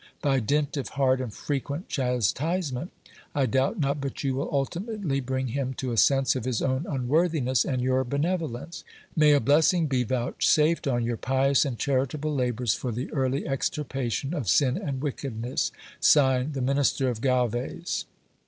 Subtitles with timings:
[0.23, 2.89] By dint of hard and frequent chastisement,
[3.35, 6.87] I doubt not but you will ultimately bring him to a sense of his own
[6.89, 8.83] unworthiness and your benevolence.
[9.15, 14.33] May a blessing be vouchsafed on your pious and charitable labours, for the early extirpation
[14.33, 15.71] of sin and wickedness!
[15.99, 18.05] (Signed)" The Minister of Galves."